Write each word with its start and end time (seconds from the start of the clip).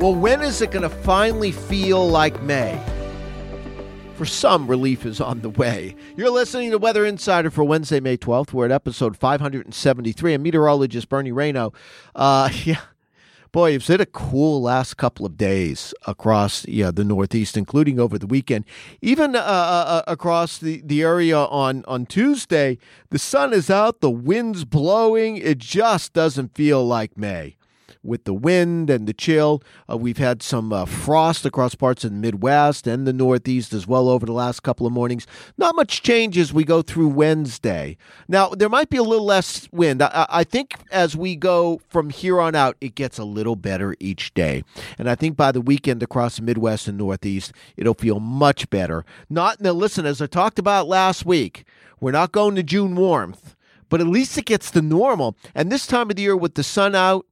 Well, 0.00 0.12
when 0.12 0.42
is 0.42 0.60
it 0.60 0.72
going 0.72 0.82
to 0.82 0.88
finally 0.88 1.52
feel 1.52 2.08
like 2.08 2.42
May? 2.42 2.82
For 4.16 4.26
some, 4.26 4.66
relief 4.66 5.06
is 5.06 5.20
on 5.20 5.40
the 5.40 5.50
way. 5.50 5.94
You're 6.16 6.30
listening 6.30 6.72
to 6.72 6.78
Weather 6.78 7.06
Insider 7.06 7.48
for 7.48 7.62
Wednesday, 7.62 8.00
May 8.00 8.16
12th. 8.16 8.52
We're 8.52 8.64
at 8.64 8.72
episode 8.72 9.16
573. 9.16 10.34
I'm 10.34 10.42
meteorologist 10.42 11.08
Bernie 11.08 11.30
Rayno. 11.30 11.72
Uh, 12.12 12.50
yeah. 12.64 12.80
Boy, 13.52 13.70
it's 13.76 13.86
been 13.86 14.00
a 14.00 14.06
cool 14.06 14.60
last 14.60 14.96
couple 14.96 15.24
of 15.24 15.36
days 15.36 15.94
across 16.08 16.66
yeah, 16.66 16.90
the 16.90 17.04
Northeast, 17.04 17.56
including 17.56 18.00
over 18.00 18.18
the 18.18 18.26
weekend. 18.26 18.64
Even 19.00 19.36
uh, 19.36 19.38
uh, 19.38 19.42
uh, 19.86 20.02
across 20.08 20.58
the, 20.58 20.82
the 20.84 21.02
area 21.02 21.38
on, 21.38 21.84
on 21.86 22.04
Tuesday, 22.04 22.78
the 23.10 23.18
sun 23.20 23.52
is 23.52 23.70
out, 23.70 24.00
the 24.00 24.10
wind's 24.10 24.64
blowing. 24.64 25.36
It 25.36 25.58
just 25.58 26.12
doesn't 26.12 26.56
feel 26.56 26.84
like 26.84 27.16
May 27.16 27.56
with 28.02 28.24
the 28.24 28.34
wind 28.34 28.90
and 28.90 29.06
the 29.06 29.12
chill. 29.12 29.62
Uh, 29.90 29.96
we've 29.96 30.18
had 30.18 30.42
some 30.42 30.72
uh, 30.72 30.84
frost 30.84 31.44
across 31.46 31.74
parts 31.74 32.04
of 32.04 32.10
the 32.10 32.16
Midwest 32.16 32.86
and 32.86 33.06
the 33.06 33.12
Northeast 33.12 33.72
as 33.72 33.86
well 33.86 34.08
over 34.08 34.26
the 34.26 34.32
last 34.32 34.62
couple 34.62 34.86
of 34.86 34.92
mornings. 34.92 35.26
Not 35.56 35.76
much 35.76 36.02
change 36.02 36.36
as 36.38 36.52
we 36.52 36.64
go 36.64 36.82
through 36.82 37.08
Wednesday. 37.08 37.96
Now, 38.28 38.48
there 38.48 38.68
might 38.68 38.90
be 38.90 38.96
a 38.96 39.02
little 39.02 39.26
less 39.26 39.68
wind. 39.72 40.02
I, 40.02 40.26
I 40.28 40.44
think 40.44 40.74
as 40.90 41.16
we 41.16 41.36
go 41.36 41.80
from 41.88 42.10
here 42.10 42.40
on 42.40 42.54
out, 42.54 42.76
it 42.80 42.94
gets 42.94 43.18
a 43.18 43.24
little 43.24 43.56
better 43.56 43.94
each 44.00 44.34
day. 44.34 44.64
And 44.98 45.08
I 45.08 45.14
think 45.14 45.36
by 45.36 45.52
the 45.52 45.60
weekend 45.60 46.02
across 46.02 46.36
the 46.36 46.42
Midwest 46.42 46.88
and 46.88 46.98
Northeast, 46.98 47.52
it'll 47.76 47.94
feel 47.94 48.20
much 48.20 48.68
better. 48.70 49.04
Not, 49.28 49.60
now 49.60 49.72
listen, 49.72 50.06
as 50.06 50.20
I 50.20 50.26
talked 50.26 50.58
about 50.58 50.88
last 50.88 51.24
week, 51.24 51.64
we're 52.00 52.12
not 52.12 52.32
going 52.32 52.54
to 52.56 52.62
June 52.62 52.96
warmth 52.96 53.54
but 53.88 54.00
at 54.00 54.08
least 54.08 54.36
it 54.36 54.46
gets 54.46 54.72
to 54.72 54.82
normal. 54.82 55.36
And 55.54 55.70
this 55.70 55.86
time 55.86 56.10
of 56.10 56.16
the 56.16 56.22
year 56.22 56.36
with 56.36 56.54
the 56.54 56.64
sun 56.64 56.96
out, 56.96 57.26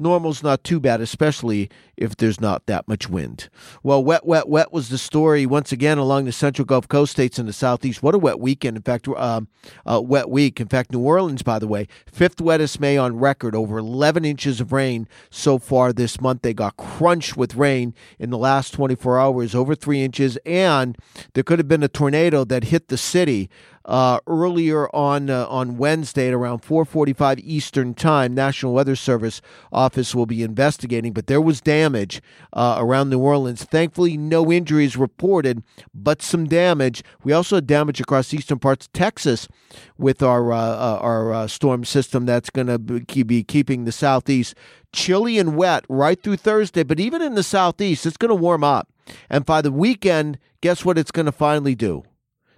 normal's 0.00 0.42
not 0.42 0.64
too 0.64 0.80
bad, 0.80 1.00
especially 1.00 1.70
if 1.96 2.16
there's 2.16 2.40
not 2.40 2.66
that 2.66 2.88
much 2.88 3.08
wind. 3.08 3.48
Well, 3.82 4.02
wet, 4.02 4.26
wet, 4.26 4.48
wet 4.48 4.72
was 4.72 4.88
the 4.88 4.98
story 4.98 5.46
once 5.46 5.70
again 5.70 5.98
along 5.98 6.24
the 6.24 6.32
central 6.32 6.64
Gulf 6.64 6.88
Coast 6.88 7.12
states 7.12 7.38
and 7.38 7.48
the 7.48 7.52
southeast. 7.52 8.02
What 8.02 8.14
a 8.14 8.18
wet 8.18 8.40
weekend! 8.40 8.76
In 8.76 8.82
fact, 8.82 9.06
uh, 9.08 9.42
wet 9.84 10.30
week. 10.30 10.60
In 10.60 10.68
fact, 10.68 10.92
New 10.92 11.00
Orleans, 11.00 11.42
by 11.42 11.58
the 11.58 11.68
way, 11.68 11.86
fifth 12.10 12.40
wettest 12.40 12.80
May 12.80 12.96
on 12.96 13.18
record, 13.18 13.54
over 13.54 13.78
11 13.78 14.24
inches 14.24 14.60
of 14.60 14.72
rain 14.72 15.06
so 15.30 15.58
far 15.58 15.92
this 15.92 16.20
month. 16.20 16.42
They 16.42 16.54
got 16.54 16.76
crunched 16.76 17.36
with 17.36 17.54
rain 17.54 17.94
in 18.18 18.30
the 18.30 18.38
last 18.38 18.72
24 18.72 19.20
hours, 19.20 19.54
over 19.54 19.74
three 19.74 20.02
inches, 20.02 20.38
and 20.46 20.96
there 21.34 21.44
could 21.44 21.58
have 21.58 21.68
been 21.68 21.82
a 21.82 21.88
tornado 21.88 22.44
that 22.44 22.64
hit 22.64 22.88
the 22.88 22.98
city 22.98 23.50
uh, 23.84 24.20
earlier 24.26 24.94
on 24.94 25.30
uh, 25.30 25.46
on 25.48 25.76
Wednesday 25.76 26.28
at 26.28 26.34
around 26.34 26.62
4:45 26.62 27.40
Eastern 27.42 27.94
Time. 27.94 28.34
National 28.34 28.72
Weather 28.72 28.96
Service 28.96 29.40
office 29.72 30.14
will 30.14 30.26
be 30.26 30.42
investigating, 30.42 31.12
but 31.12 31.26
there 31.26 31.40
was 31.40 31.60
damage 31.60 32.20
uh, 32.52 32.76
around 32.78 33.10
New 33.10 33.18
Orleans. 33.18 33.64
Thankfully, 33.64 34.16
no 34.16 34.52
injuries 34.52 34.96
reported, 34.96 35.62
but 35.94 36.22
some 36.22 36.46
damage. 36.46 37.02
We 37.24 37.32
also 37.32 37.56
had 37.56 37.66
damage 37.66 38.00
across 38.00 38.34
eastern 38.34 38.58
parts 38.58 38.86
of 38.86 38.92
Texas 38.92 39.48
with 39.96 40.22
our 40.22 40.52
uh, 40.52 40.58
uh, 40.58 40.98
our 41.00 41.32
uh, 41.32 41.46
storm 41.46 41.84
system 41.84 42.26
that's 42.26 42.50
going 42.50 42.66
to 42.66 42.78
be 42.78 43.42
keeping 43.42 43.84
the 43.84 43.92
southeast 43.92 44.54
chilly 44.92 45.38
and 45.38 45.56
wet 45.56 45.84
right 45.88 46.22
through 46.22 46.36
Thursday. 46.36 46.82
But 46.82 47.00
even 47.00 47.22
in 47.22 47.34
the 47.34 47.42
southeast, 47.42 48.06
it's 48.06 48.16
going 48.16 48.30
to 48.30 48.34
warm 48.34 48.64
up. 48.64 48.88
And 49.28 49.44
by 49.44 49.62
the 49.62 49.72
weekend, 49.72 50.38
guess 50.60 50.84
what 50.84 50.98
it's 50.98 51.10
going 51.10 51.26
to 51.26 51.32
finally 51.32 51.74
do? 51.74 52.04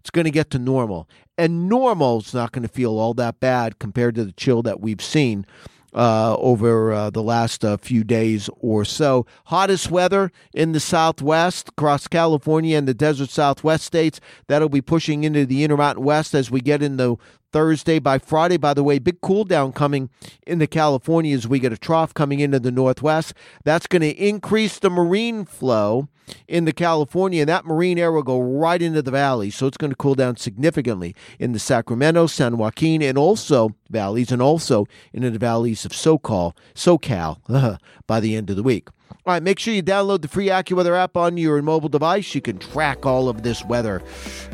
It's 0.03 0.11
going 0.11 0.25
to 0.25 0.33
get 0.33 0.51
to 0.51 0.59
normal. 0.59 1.09
And 1.39 1.69
normal's 1.69 2.35
not 2.35 2.51
going 2.51 2.65
to 2.65 2.69
feel 2.69 2.99
all 2.99 3.15
that 3.15 3.39
bad 3.39 3.79
compared 3.79 4.17
to 4.17 4.25
the 4.25 4.33
chill 4.33 4.61
that 4.63 4.81
we've 4.81 5.01
seen 5.01 5.47
uh, 5.95 6.35
over 6.39 6.93
uh, 6.93 7.11
the 7.11 7.23
last 7.23 7.65
uh, 7.65 7.77
few 7.77 8.03
days 8.03 8.51
or 8.59 8.85
so. 8.85 9.27
Hottest 9.45 9.93
weather 9.93 10.33
in 10.53 10.73
the 10.73 10.81
southwest, 10.81 11.69
across 11.69 12.09
California 12.09 12.77
and 12.77 12.89
the 12.89 12.95
desert 12.95 13.31
southwest 13.31 13.85
states. 13.85 14.19
That'll 14.49 14.69
be 14.69 14.81
pushing 14.81 15.23
into 15.23 15.47
the 15.47 15.63
Intermountain 15.63 16.03
West 16.03 16.35
as 16.35 16.51
we 16.51 16.61
get 16.61 16.83
into 16.83 17.21
Thursday. 17.53 17.99
By 17.99 18.19
Friday, 18.19 18.57
by 18.57 18.75
the 18.75 18.83
way, 18.83 18.99
big 18.99 19.21
cool 19.21 19.45
down 19.45 19.73
coming 19.73 20.11
into 20.47 20.67
California 20.67 21.35
as 21.35 21.47
we 21.47 21.59
get 21.59 21.73
a 21.73 21.79
trough 21.79 22.15
coming 22.15 22.41
into 22.41 22.59
the 22.59 22.73
northwest. 22.73 23.35
That's 23.65 23.87
going 23.87 24.03
to 24.03 24.11
increase 24.11 24.79
the 24.79 24.91
marine 24.91 25.45
flow 25.45 26.09
into 26.49 26.73
California, 26.73 27.43
and 27.43 27.49
that 27.49 27.67
marine 27.67 27.99
air 27.99 28.13
will 28.13 28.23
go 28.23 28.41
right 28.41 28.81
into 28.81 29.03
the 29.03 29.11
valley. 29.11 29.51
So 29.51 29.67
it's 29.67 29.77
going 29.77 29.91
to 29.91 29.97
cool 29.97 30.15
down 30.15 30.37
significantly 30.37 31.15
in 31.39 31.53
the 31.53 31.59
Sacramento, 31.59 32.27
San 32.27 32.57
Joaquin, 32.57 33.03
and 33.03 33.19
also 33.19 33.71
valleys, 33.91 34.33
and 34.33 34.41
also 34.41 34.87
into 35.13 35.31
the 35.31 35.39
valleys 35.39 35.85
of 35.85 35.93
SoCal, 35.93 36.57
SoCal 36.75 37.79
by 38.07 38.21
the 38.21 38.37
end 38.37 38.51
of 38.51 38.57
the 38.57 38.63
week. 38.63 38.89
All 39.25 39.35
right, 39.35 39.43
make 39.43 39.59
sure 39.59 39.75
you 39.75 39.83
download 39.83 40.23
the 40.23 40.29
free 40.29 40.49
AccuWeather 40.49 40.97
app 40.97 41.17
on 41.17 41.37
your 41.37 41.61
mobile 41.63 41.89
device. 41.89 42.35
You 42.35 42.41
can 42.41 42.59
track 42.59 43.07
all 43.07 43.29
of 43.29 43.43
this 43.43 43.65
weather 43.65 44.03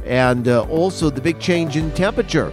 and 0.04 0.46
uh, 0.46 0.64
also 0.64 1.10
the 1.10 1.20
big 1.20 1.38
change 1.38 1.76
in 1.76 1.90
temperature 1.92 2.52